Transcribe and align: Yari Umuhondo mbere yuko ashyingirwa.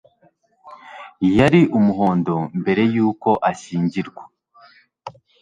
Yari 1.37 1.61
Umuhondo 1.77 2.35
mbere 2.61 2.83
yuko 2.93 3.29
ashyingirwa. 3.49 4.23